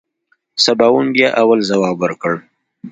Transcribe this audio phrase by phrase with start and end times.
[0.63, 2.33] سباوون بيا اول ځواب ورکړ.